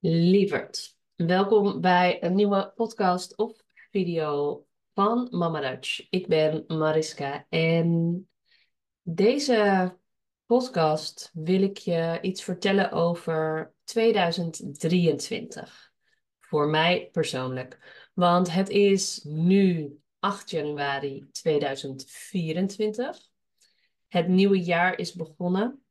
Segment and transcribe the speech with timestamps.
[0.00, 6.06] Lieverd, welkom bij een nieuwe podcast of video van Mama Dutch.
[6.10, 8.28] Ik ben Mariska en
[9.02, 9.96] deze
[10.46, 15.92] podcast wil ik je iets vertellen over 2023.
[16.38, 17.78] Voor mij persoonlijk.
[18.14, 23.18] Want het is nu 8 januari 2024.
[24.08, 25.82] Het nieuwe jaar is begonnen.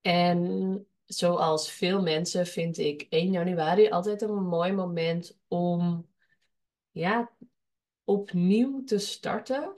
[0.00, 6.08] En zoals veel mensen vind ik 1 januari altijd een mooi moment om
[6.90, 7.30] ja,
[8.04, 9.76] opnieuw te starten.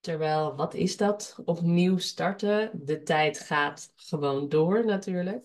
[0.00, 1.38] Terwijl, wat is dat?
[1.44, 2.70] Opnieuw starten.
[2.84, 5.44] De tijd gaat gewoon door natuurlijk.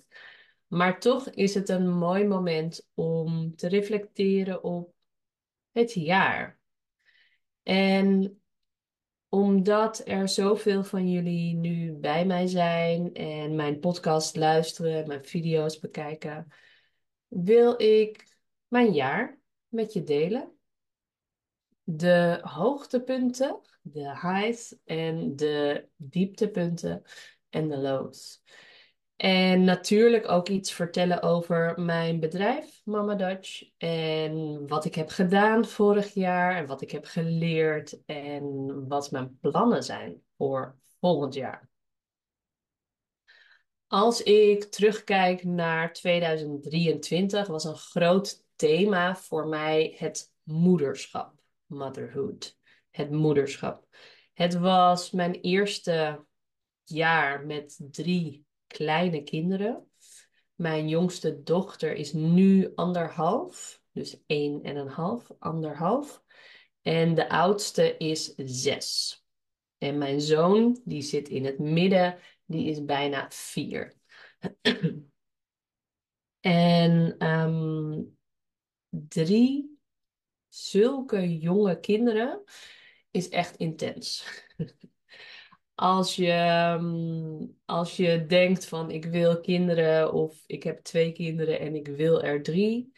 [0.68, 4.94] Maar toch is het een mooi moment om te reflecteren op
[5.72, 6.60] het jaar.
[7.64, 8.43] En
[9.34, 15.80] omdat er zoveel van jullie nu bij mij zijn en mijn podcast luisteren, mijn video's
[15.80, 16.48] bekijken,
[17.28, 18.38] wil ik
[18.68, 20.58] mijn jaar met je delen.
[21.84, 27.02] De hoogtepunten, de highs en de dieptepunten
[27.50, 28.44] en de lows.
[29.24, 33.64] En natuurlijk ook iets vertellen over mijn bedrijf, Mama Dutch.
[33.78, 39.38] En wat ik heb gedaan vorig jaar en wat ik heb geleerd en wat mijn
[39.40, 41.70] plannen zijn voor volgend jaar.
[43.88, 52.58] Als ik terugkijk naar 2023, was een groot thema voor mij het moederschap, motherhood,
[52.92, 53.88] het moederschap.
[54.34, 56.26] Het was mijn eerste
[56.84, 59.88] jaar met drie kleine kinderen.
[60.56, 66.24] Mijn jongste dochter is nu anderhalf, dus één en een half, anderhalf.
[66.82, 69.18] En de oudste is zes.
[69.78, 73.94] En mijn zoon, die zit in het midden, die is bijna vier.
[76.40, 78.02] en ehm,
[78.90, 79.80] drie
[80.48, 82.44] zulke jonge kinderen
[83.12, 84.26] is echt intens.
[85.76, 91.60] als je, ehm, als je denkt van ik wil kinderen of ik heb twee kinderen
[91.60, 92.92] en ik wil er drie.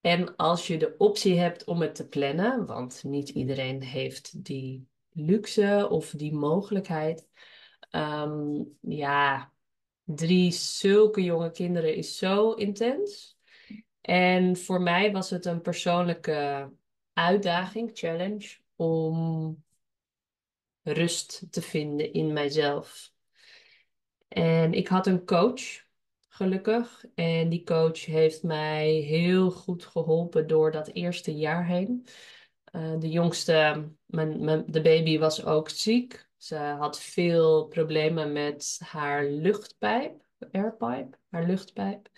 [0.00, 4.88] En als je de optie hebt om het te plannen, want niet iedereen heeft die
[5.10, 7.28] luxe of die mogelijkheid.
[7.90, 9.52] Ehm, ja,
[10.04, 13.38] drie zulke jonge kinderen is zo intens.
[14.00, 16.70] En voor mij was het een persoonlijke
[17.12, 19.64] uitdaging, challenge, om
[20.82, 23.12] rust te vinden in mijzelf.
[24.28, 25.84] En ik had een coach,
[26.28, 27.04] gelukkig.
[27.14, 32.06] En die coach heeft mij heel goed geholpen door dat eerste jaar heen.
[32.72, 36.28] Uh, de jongste, mijn, mijn, de baby was ook ziek.
[36.36, 42.08] Ze had veel problemen met haar luchtpijp, airpipe, haar luchtpijp.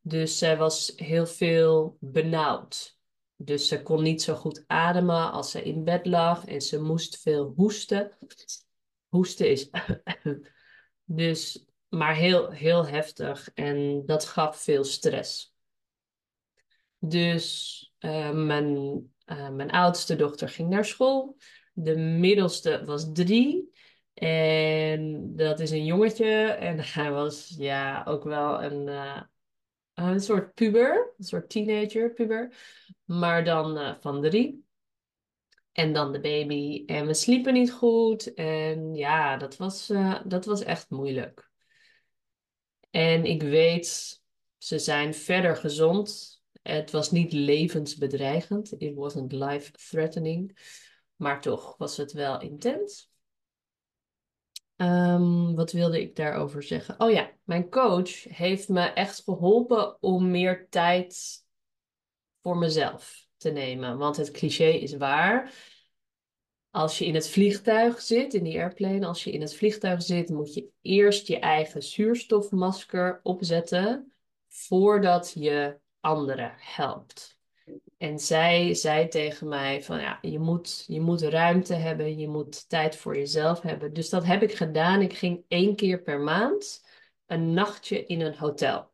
[0.00, 3.00] Dus zij was heel veel benauwd.
[3.44, 7.20] Dus ze kon niet zo goed ademen als ze in bed lag en ze moest
[7.20, 8.18] veel hoesten.
[9.08, 9.70] Hoesten is
[11.04, 15.54] dus, maar heel, heel heftig en dat gaf veel stress.
[16.98, 18.74] Dus uh, mijn,
[19.26, 21.36] uh, mijn oudste dochter ging naar school.
[21.72, 23.70] De middelste was drie.
[24.14, 26.44] En dat is een jongetje.
[26.46, 29.20] En hij was ja ook wel een, uh,
[29.94, 31.14] een soort puber.
[31.18, 32.52] Een soort teenager, puber
[33.04, 34.64] maar dan uh, van drie.
[35.72, 36.82] En dan de baby.
[36.86, 38.34] En we sliepen niet goed.
[38.34, 41.50] En ja, dat was, uh, dat was echt moeilijk.
[42.90, 44.20] En ik weet,
[44.58, 46.40] ze zijn verder gezond.
[46.62, 48.72] Het was niet levensbedreigend.
[48.80, 50.58] It wasn't life-threatening.
[51.16, 53.11] Maar toch was het wel intens.
[54.82, 57.00] Um, wat wilde ik daarover zeggen?
[57.00, 61.40] Oh ja, mijn coach heeft me echt geholpen om meer tijd
[62.40, 63.98] voor mezelf te nemen.
[63.98, 65.54] Want het cliché is waar.
[66.70, 70.28] Als je in het vliegtuig zit, in die airplane, als je in het vliegtuig zit,
[70.28, 74.12] moet je eerst je eigen zuurstofmasker opzetten
[74.48, 77.40] voordat je anderen helpt.
[78.02, 82.68] En zij zei tegen mij van ja, je moet, je moet ruimte hebben, je moet
[82.68, 83.92] tijd voor jezelf hebben.
[83.92, 85.02] Dus dat heb ik gedaan.
[85.02, 86.86] Ik ging één keer per maand
[87.26, 88.90] een nachtje in een hotel.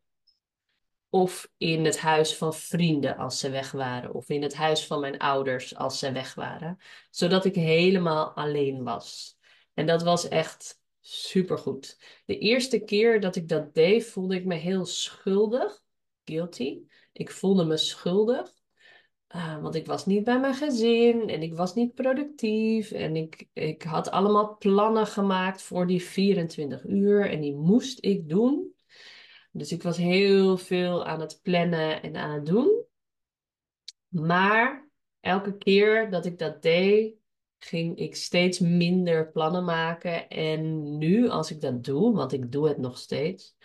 [1.10, 4.14] Of in het huis van vrienden als ze weg waren.
[4.14, 6.78] Of in het huis van mijn ouders als ze weg waren.
[7.10, 9.38] Zodat ik helemaal alleen was.
[9.74, 11.98] En dat was echt supergoed.
[12.24, 15.82] De eerste keer dat ik dat deed, voelde ik me heel schuldig.
[16.24, 16.80] Guilty.
[17.12, 18.56] Ik voelde me schuldig.
[19.34, 22.90] Uh, want ik was niet bij mijn gezin en ik was niet productief.
[22.90, 28.28] En ik, ik had allemaal plannen gemaakt voor die 24 uur en die moest ik
[28.28, 28.74] doen.
[29.52, 32.84] Dus ik was heel veel aan het plannen en aan het doen.
[34.08, 34.90] Maar
[35.20, 37.14] elke keer dat ik dat deed,
[37.58, 40.28] ging ik steeds minder plannen maken.
[40.28, 43.56] En nu, als ik dat doe, want ik doe het nog steeds,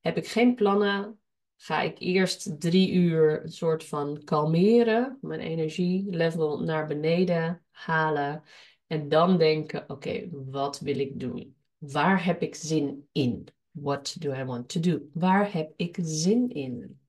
[0.00, 1.19] heb ik geen plannen.
[1.62, 8.42] Ga ik eerst drie uur een soort van kalmeren, mijn energielevel naar beneden halen.
[8.86, 11.56] En dan denken: oké, wat wil ik doen?
[11.78, 13.48] Waar heb ik zin in?
[13.70, 15.00] What do I want to do?
[15.12, 17.00] Waar heb ik zin in?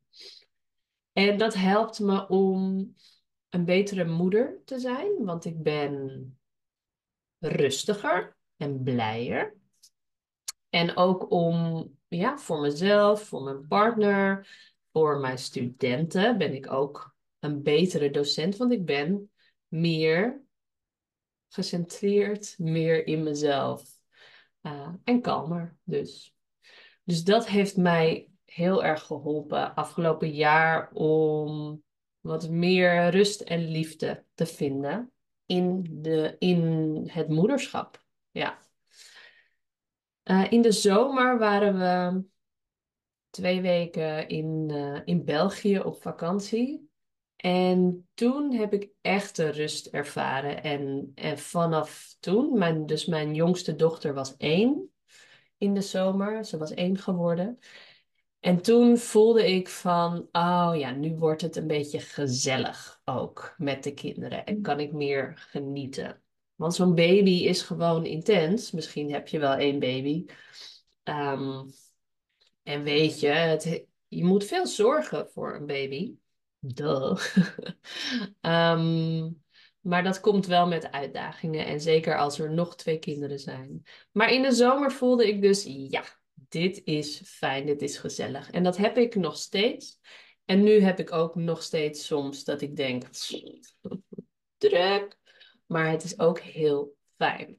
[1.14, 2.96] En dat helpt me om
[3.50, 6.38] een betere moeder te zijn, want ik ben
[7.40, 9.56] rustiger en blijer.
[10.70, 14.48] En ook om, ja, voor mezelf, voor mijn partner,
[14.92, 19.32] voor mijn studenten ben ik ook een betere docent, want ik ben
[19.68, 20.42] meer
[21.50, 23.84] gecentreerd, meer in mezelf
[24.62, 26.36] uh, en kalmer dus.
[27.04, 31.84] Dus dat heeft mij heel erg geholpen afgelopen jaar om
[32.20, 35.12] wat meer rust en liefde te vinden
[35.46, 38.04] in, de, in het moederschap.
[38.32, 38.60] Ja.
[40.24, 42.24] Uh, in de zomer waren we
[43.30, 46.90] twee weken in, uh, in België op vakantie.
[47.36, 50.64] En toen heb ik echt de rust ervaren.
[50.64, 54.92] En, en vanaf toen, mijn, dus mijn jongste dochter was één
[55.58, 56.46] in de zomer.
[56.46, 57.60] Ze was één geworden.
[58.40, 63.84] En toen voelde ik van, oh ja, nu wordt het een beetje gezellig ook met
[63.84, 64.46] de kinderen.
[64.46, 66.22] En kan ik meer genieten.
[66.62, 68.72] Want zo'n baby is gewoon intens.
[68.72, 70.26] Misschien heb je wel één baby.
[71.04, 71.70] Um,
[72.64, 76.16] en weet je, je moet veel zorgen voor een baby.
[76.60, 77.18] Duh.
[78.42, 79.44] um,
[79.92, 81.66] maar dat komt wel met uitdagingen.
[81.66, 83.84] En zeker als er nog twee kinderen zijn.
[84.12, 86.04] Maar in de zomer voelde ik dus, ja,
[86.34, 88.52] dit is fijn, dit is gezellig.
[88.52, 90.00] En dat heb ik nog steeds.
[90.46, 93.04] En nu heb ik ook nog steeds soms dat ik denk,
[94.58, 95.20] druk.
[95.72, 97.58] Maar het is ook heel fijn.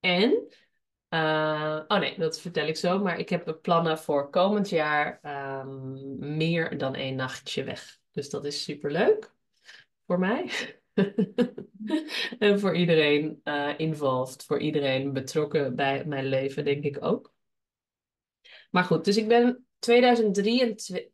[0.00, 0.30] En,
[1.10, 2.98] uh, oh nee, dat vertel ik zo.
[2.98, 5.20] Maar ik heb plannen voor komend jaar
[5.62, 7.98] um, meer dan één nachtje weg.
[8.10, 9.34] Dus dat is super leuk
[10.06, 10.50] voor mij.
[12.38, 17.34] en voor iedereen uh, involved, voor iedereen betrokken bij mijn leven, denk ik ook.
[18.70, 21.12] Maar goed, dus ik ben 2023,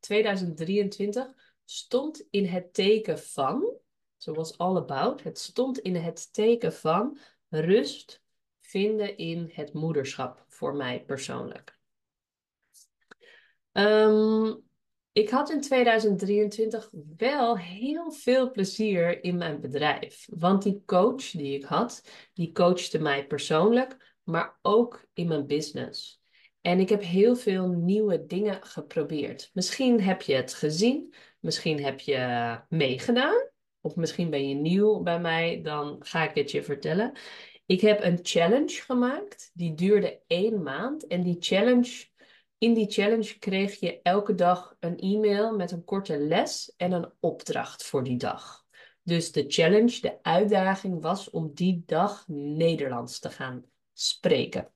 [0.00, 1.26] 2023
[1.64, 3.78] stond in het teken van,
[4.18, 7.18] zoals all about, het stond in het teken van
[7.48, 8.22] rust
[8.60, 11.78] vinden in het moederschap voor mij persoonlijk.
[13.72, 14.66] Um,
[15.12, 20.26] ik had in 2023 wel heel veel plezier in mijn bedrijf.
[20.30, 26.20] Want die coach die ik had, die coachte mij persoonlijk, maar ook in mijn business.
[26.60, 29.50] En ik heb heel veel nieuwe dingen geprobeerd.
[29.52, 33.47] Misschien heb je het gezien, misschien heb je meegedaan,
[33.80, 37.12] of misschien ben je nieuw bij mij, dan ga ik het je vertellen.
[37.66, 41.06] Ik heb een challenge gemaakt, die duurde één maand.
[41.06, 42.06] En die challenge
[42.58, 47.12] in die challenge kreeg je elke dag een e-mail met een korte les en een
[47.20, 48.66] opdracht voor die dag.
[49.02, 54.72] Dus de challenge, de uitdaging was om die dag Nederlands te gaan spreken.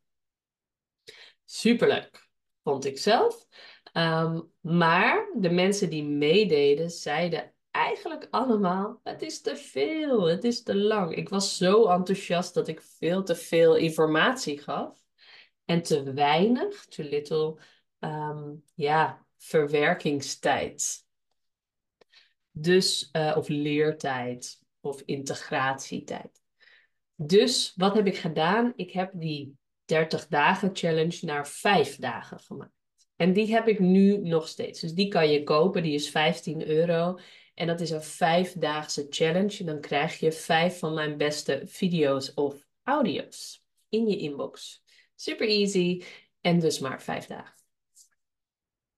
[1.45, 2.29] Superleuk,
[2.63, 3.47] vond ik zelf.
[3.93, 10.63] Ehm, maar de mensen die meededen zeiden eigenlijk allemaal: het is te veel, het is
[10.63, 11.15] te lang.
[11.15, 15.01] Ik was zo enthousiast dat ik veel te veel informatie gaf.
[15.65, 17.57] En te weinig, too little,
[18.01, 21.07] um, ja, verwerkingstijd.
[22.51, 26.43] Dus, uh, of leertijd, of integratietijd.
[27.15, 28.73] Dus wat heb ik gedaan?
[28.77, 32.73] Ik heb die 30 dagen challenge naar 5 dagen gemaakt.
[33.17, 34.81] En die heb ik nu nog steeds.
[34.81, 37.19] Dus die kan je kopen, die is 15 euro.
[37.55, 39.65] En dat is een vijfdaagse challenge.
[39.65, 44.83] Dan krijg je vijf van mijn beste video's of audio's in je inbox.
[45.15, 46.03] Super easy
[46.41, 47.55] en dus maar vijf dagen.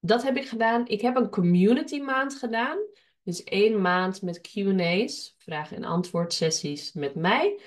[0.00, 0.86] Dat heb ik gedaan.
[0.86, 2.78] Ik heb een community maand gedaan.
[3.22, 7.60] Dus één maand met QA's, vraag- en antwoord sessies met mij.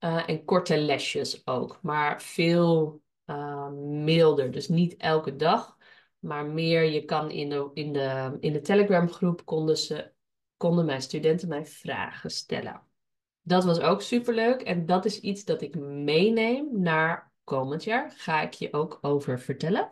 [0.00, 4.50] Uh, en korte lesjes ook, maar veel uh, milder.
[4.50, 5.76] Dus niet elke dag,
[6.18, 6.82] maar meer.
[6.82, 10.12] Je kan in de, in de, in de Telegram groep konden, ze,
[10.62, 12.82] konden mijn studenten mij vragen stellen.
[13.42, 18.12] Dat was ook superleuk en dat is iets dat ik meeneem naar komend jaar.
[18.16, 19.90] Ga ik je ook over vertellen.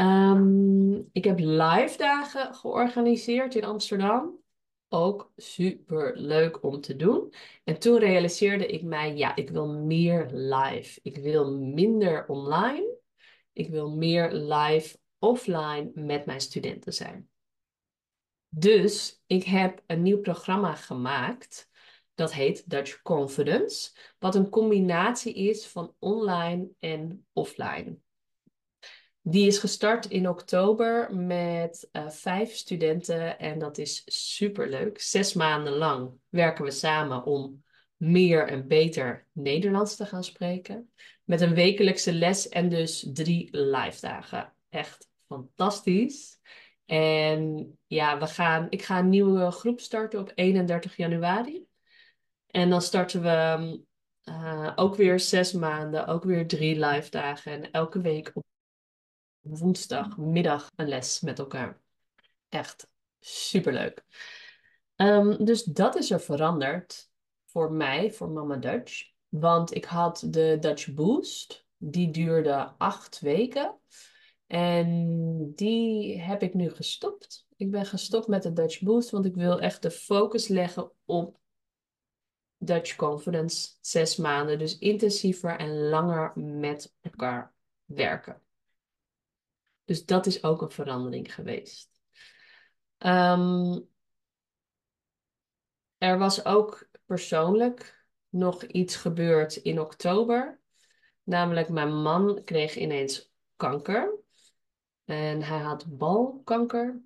[0.00, 4.38] Um, ik heb live dagen georganiseerd in Amsterdam.
[4.88, 7.32] Ook super leuk om te doen.
[7.64, 11.00] En toen realiseerde ik mij, ja, ik wil meer live.
[11.02, 12.96] Ik wil minder online.
[13.52, 17.31] Ik wil meer live offline met mijn studenten zijn.
[18.54, 21.70] Dus ik heb een nieuw programma gemaakt.
[22.14, 27.98] Dat heet Dutch Confidence, wat een combinatie is van online en offline.
[29.20, 35.00] Die is gestart in oktober met uh, vijf studenten en dat is superleuk.
[35.00, 37.64] Zes maanden lang werken we samen om
[37.96, 40.92] meer en beter Nederlands te gaan spreken.
[41.24, 44.54] Met een wekelijkse les en dus drie live dagen.
[44.68, 46.40] Echt fantastisch.
[46.92, 51.66] En ja, we gaan, ik ga een nieuwe groep starten op 31 januari.
[52.46, 53.80] En dan starten we
[54.24, 57.52] uh, ook weer zes maanden, ook weer drie live dagen.
[57.52, 58.44] En elke week op
[59.40, 61.80] woensdagmiddag een les met elkaar.
[62.48, 62.88] Echt
[63.20, 64.02] superleuk.
[64.96, 67.10] Um, dus dat is er veranderd
[67.46, 69.10] voor mij, voor Mama Dutch.
[69.28, 71.66] Want ik had de Dutch Boost.
[71.76, 73.80] Die duurde acht weken.
[74.52, 77.46] En die heb ik nu gestopt.
[77.56, 81.38] Ik ben gestopt met de Dutch Boost, want ik wil echt de focus leggen op
[82.56, 83.70] Dutch Confidence.
[83.80, 87.54] Zes maanden, dus intensiever en langer met elkaar
[87.84, 88.42] werken.
[89.84, 91.90] Dus dat is ook een verandering geweest.
[92.98, 93.88] Um,
[95.98, 100.60] er was ook persoonlijk nog iets gebeurd in oktober.
[101.22, 104.20] Namelijk, mijn man kreeg ineens kanker.
[105.12, 107.02] En hij had balkanker.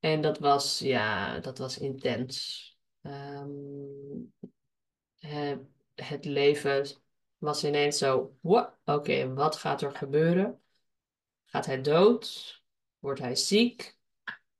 [0.00, 2.66] En dat was, ja, dat was intens.
[3.02, 4.34] Um,
[5.94, 6.86] het leven
[7.38, 8.38] was ineens zo,
[8.84, 10.62] oké, wat gaat er gebeuren?
[11.44, 12.60] Gaat hij dood?
[12.98, 13.98] Wordt hij ziek?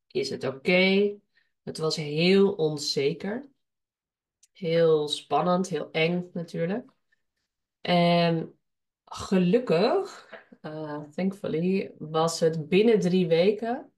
[0.06, 1.16] Is het oké?
[1.62, 3.48] Het was heel onzeker.
[4.52, 6.90] Heel spannend, heel eng natuurlijk.
[7.80, 8.58] En
[9.04, 10.28] gelukkig,
[10.62, 13.92] uh, thankfully, was het binnen drie weken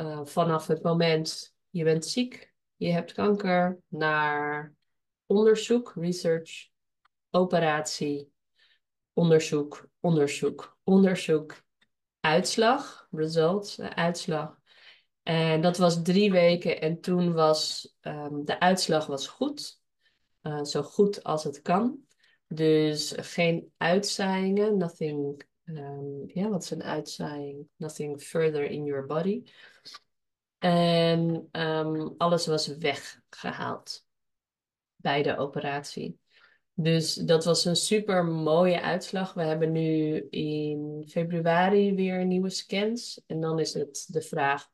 [0.00, 4.74] uh, vanaf het moment je bent ziek, je hebt kanker, naar
[5.26, 6.68] onderzoek, research,
[7.30, 8.32] operatie,
[9.12, 11.62] onderzoek, onderzoek, onderzoek,
[12.20, 14.58] uitslag, results, eh, uitslag.
[15.22, 19.80] En dat was drie weken en toen was um, de uitslag was goed,
[20.62, 21.98] zo goed als het kan.
[22.52, 27.68] Dus geen uitzaaiingen, nothing, um, ja, wat is een uitzaaiing?
[27.76, 29.42] Nothing further in your body.
[30.58, 34.06] En um, alles was weggehaald
[34.96, 36.18] bij de operatie.
[36.74, 39.32] Dus dat was een super mooie uitslag.
[39.34, 43.22] We hebben nu in februari weer nieuwe scans.
[43.26, 44.68] En dan is het de vraag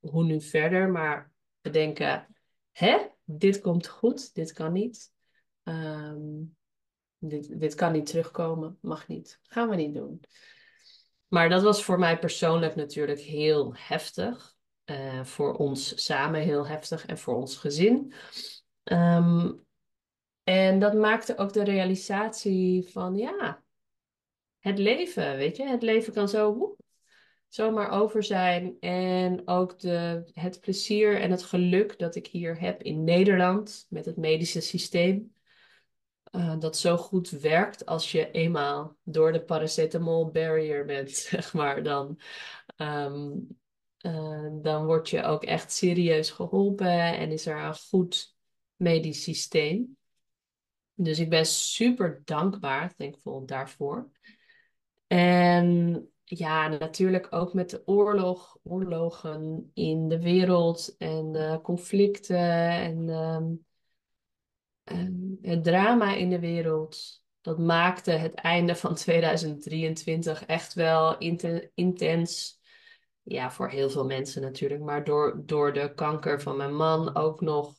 [0.00, 0.90] hoe nu verder.
[0.90, 2.26] Maar we denken,
[2.72, 5.12] hè, dit komt goed, dit kan niet.
[5.62, 6.56] Um,
[7.18, 9.40] dit, kan niet terugkomen, mag niet.
[9.42, 10.20] Gaan we niet doen.
[11.28, 14.56] Maar dat was voor mij persoonlijk natuurlijk heel heftig.
[14.84, 18.12] Uh, voor ons samen heel heftig en voor ons gezin.
[18.84, 19.66] Um,
[20.44, 23.62] en dat maakte ook de realisatie van, ja,
[24.58, 26.76] het leven, weet je, het leven kan zo
[27.48, 28.76] zomaar over zijn.
[28.80, 34.04] En ook de, het plezier en het geluk dat ik hier heb in Nederland met
[34.04, 35.32] het medische systeem.
[36.32, 41.82] Uh, dat zo goed werkt als je eenmaal door de paracetamol barrier bent, zeg maar.
[41.82, 42.20] Dan,
[42.76, 43.46] um,
[44.62, 48.36] dan word je ook echt serieus geholpen en is er een goed
[48.76, 49.96] medisch systeem.
[50.94, 54.10] Dus ik ben super dankbaar, thankful daarvoor.
[55.06, 63.66] En ja, natuurlijk ook met de oorlog, oorlogen in de wereld en conflicten en, um,
[65.42, 67.22] het drama in de wereld.
[67.40, 71.18] Dat maakte het einde van 2023 echt wel
[71.74, 72.60] intens.
[73.22, 74.82] Ja, voor heel veel mensen natuurlijk.
[74.82, 77.74] Maar door, door de kanker van mijn man ook nog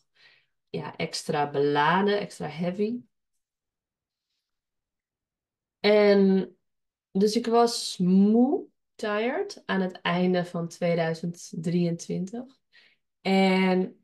[0.69, 2.99] ja, extra beladen, extra heavy.
[5.79, 6.53] En
[7.11, 12.57] dus ik was moe, tired, aan het einde van 2023.
[13.21, 13.98] En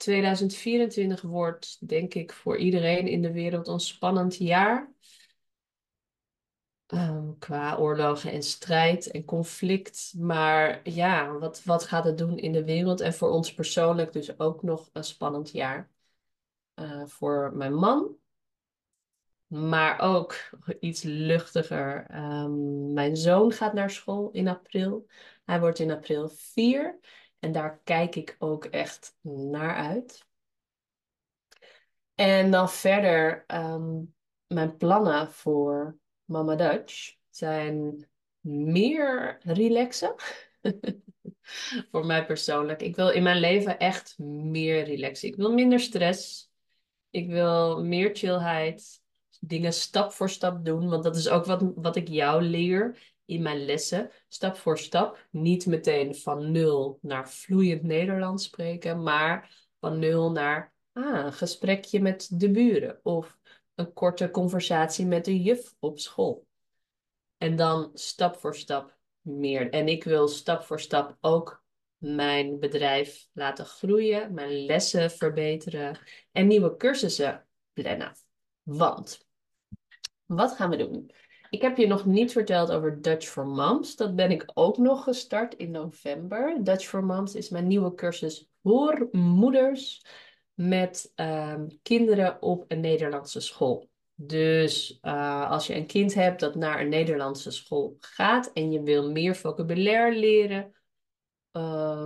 [0.00, 4.92] 2024 wordt, denk ik, voor iedereen in de wereld een spannend jaar.
[6.86, 10.14] Um, qua oorlogen en strijd en conflict.
[10.18, 13.00] Maar ja, wat, wat gaat het doen in de wereld?
[13.00, 15.90] En voor ons persoonlijk dus ook nog een spannend jaar.
[16.74, 18.18] Uh, voor mijn man
[19.50, 20.34] maar ook
[20.80, 22.06] iets luchtiger.
[22.14, 25.06] Um, mijn zoon gaat naar school in april.
[25.44, 26.98] Hij wordt in april vier.
[27.40, 30.28] En daar kijk ik ook echt naar uit.
[32.14, 34.14] En dan verder um,
[34.46, 37.16] mijn plannen voor Mama Dutch.
[37.30, 38.08] zijn
[38.40, 40.14] meer relaxen.
[41.90, 42.82] Voor mij persoonlijk.
[42.82, 45.28] Ik wil in mijn leven echt meer relaxen.
[45.28, 46.50] Ik wil minder stress.
[47.10, 49.02] Ik wil meer chillheid.
[49.40, 50.88] Dingen stap voor stap doen.
[50.88, 54.10] Want dat is ook wat, wat ik jou leer in mijn lessen.
[54.28, 55.26] Stap voor stap.
[55.30, 59.02] Niet meteen van nul naar vloeiend Nederlands spreken.
[59.02, 63.00] Maar van nul naar ah, een gesprekje met de buren.
[63.02, 63.38] Of
[63.74, 66.46] een korte conversatie met de juf op school.
[67.36, 69.70] En dan stap voor stap meer.
[69.70, 71.64] En ik wil stap voor stap ook
[71.96, 75.98] mijn bedrijf laten groeien, mijn lessen verbeteren
[76.32, 78.12] en nieuwe cursussen plannen.
[78.62, 79.26] Want,
[80.24, 81.10] wat gaan we doen?
[81.50, 83.96] Ik heb je nog niet verteld over Dutch for Moms.
[83.96, 86.64] Dat ben ik ook nog gestart in november.
[86.64, 90.04] Dutch for Moms is mijn nieuwe cursus voor moeders
[90.54, 93.88] met ehm, kinderen op een Nederlandse school.
[94.14, 98.82] Dus uh, als je een kind hebt dat naar een Nederlandse school gaat en je
[98.82, 100.74] wil meer vocabulaire leren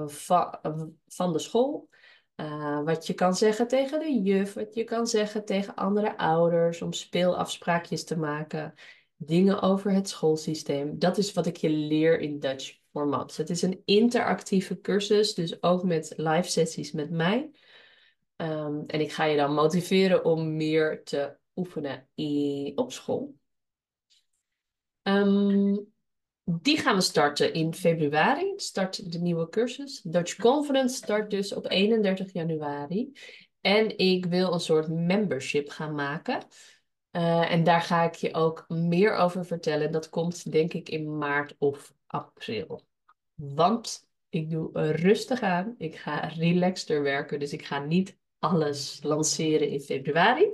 [0.07, 0.61] va
[1.07, 1.89] van de school,
[2.37, 6.83] uh, wat je kan zeggen tegen de juf, wat je kan zeggen tegen andere ouders
[6.83, 8.75] om speelafspraakjes te maken,
[9.17, 10.99] dingen over het schoolsysteem.
[10.99, 13.37] Dat is wat ik je leer in Dutch for Moms.
[13.37, 17.51] Het is een interactieve cursus, dus ook met live sessies met mij.
[18.37, 22.09] Um, en ik ga je dan motiveren om meer te oefenen
[22.75, 23.37] op school.
[25.03, 25.93] Um,
[26.45, 28.53] die gaan we starten in februari.
[28.57, 30.01] Start de nieuwe cursus.
[30.03, 33.13] Dutch Conference start dus op 31 januari.
[33.61, 36.43] En ik wil een soort membership gaan maken.
[37.17, 39.93] Uh, en daar ga ik je ook meer over vertellen.
[39.93, 42.83] Dat komt denk ik in maart of april.
[43.35, 45.75] Want ik doe rustig aan.
[45.79, 47.39] Ik ga relaxter werken.
[47.39, 50.53] Dus ik ga niet alles lanceren in februari.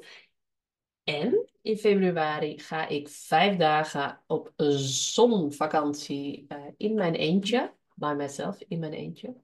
[1.04, 7.72] En in februari ga ik vijf dagen op zonvakantie uh, in mijn eentje.
[7.94, 9.34] By myself, in mijn eentje.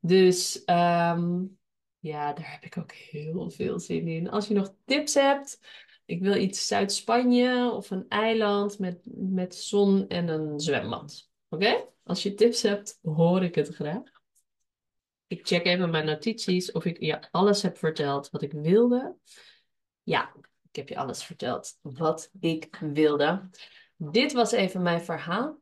[0.00, 1.58] Dus um,
[1.98, 4.30] ja, daar heb ik ook heel veel zin in.
[4.30, 5.60] Als je nog tips hebt,
[6.04, 11.30] ik wil iets Zuid-Spanje of een eiland met, met zon en een zwembad.
[11.48, 11.88] Oké?
[12.02, 14.02] Als je tips hebt, hoor ik het graag.
[15.26, 19.16] Ik check even mijn notities of ik je alles heb verteld wat ik wilde.
[20.02, 20.34] Ja,
[20.70, 23.48] ik heb je alles verteld wat ik wilde.
[23.96, 25.60] Dit was even mijn verhaal.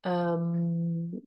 [0.00, 1.22] Um,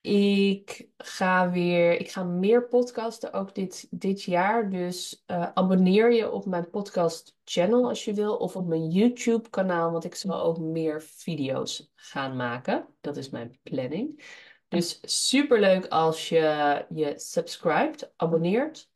[0.00, 4.70] ik ga weer, ik ga meer podcasten ook dit, dit jaar.
[4.70, 8.36] Dus uh, abonneer je op mijn podcast channel als je wil.
[8.36, 12.86] Of op mijn YouTube kanaal, want ik zal ook meer video's gaan maken.
[13.00, 14.24] Dat is mijn planning.
[14.68, 18.88] Dus super leuk als je je subscribt, abonneert.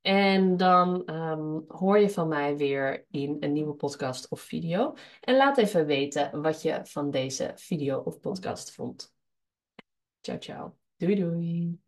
[0.00, 4.94] En dan um, hoor je van mij weer in een nieuwe podcast of video.
[5.20, 9.17] En laat even weten wat je van deze video of podcast vond.
[10.28, 10.78] Ciao, ciao.
[11.00, 11.78] Doei, doei.